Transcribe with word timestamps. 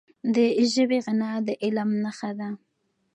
د 0.33 0.37
ژبي 0.73 0.99
غنا 1.05 1.31
د 1.45 1.47
علم 1.63 1.89
نښه 2.03 2.31
ده. 2.39 2.49